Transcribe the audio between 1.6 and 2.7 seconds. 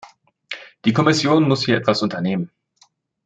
hier etwas unternehmen.